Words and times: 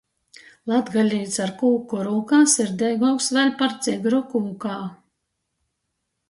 Latgalīts 0.69 1.35
ar 1.43 1.51
kūku 1.59 1.99
rūkā 2.07 2.39
sirdeiguoks 2.53 3.29
vēļ 3.37 3.53
par 3.61 3.77
tigru 3.89 4.23
kūkā! 4.33 4.75